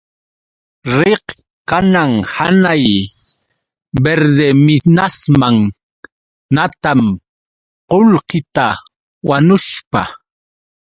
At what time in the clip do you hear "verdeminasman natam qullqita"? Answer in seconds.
4.03-8.67